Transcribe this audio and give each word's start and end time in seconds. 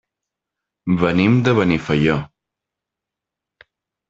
Venim 1.03 1.35
de 1.49 1.53
Benifaió. 1.59 2.17